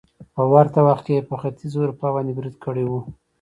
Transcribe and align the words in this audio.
په 0.35 0.43
ورته 0.51 0.79
وخت 0.87 1.03
کې 1.05 1.13
يې 1.17 1.27
په 1.29 1.35
ختيځې 1.41 1.77
اروپا 1.81 2.07
باندې 2.15 2.31
بريد 2.37 2.55
کړی 2.65 2.83
وو 2.87 2.99